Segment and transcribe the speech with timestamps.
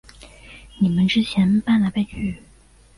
[0.79, 2.41] 你们之前搬来搬去